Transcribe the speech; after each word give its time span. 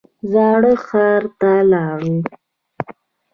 زاړه 0.31 0.73
ښار 0.85 1.23
ته 1.39 1.51
لاړو. 1.71 2.15